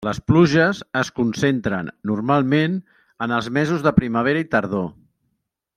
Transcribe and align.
Les 0.05 0.19
pluges 0.29 0.79
es 1.01 1.11
concentren, 1.19 1.91
normalment, 2.13 2.79
en 3.27 3.35
els 3.39 3.53
mesos 3.61 3.87
de 3.89 3.95
primavera 4.01 4.47
i 4.47 4.49
tardor. 4.57 4.89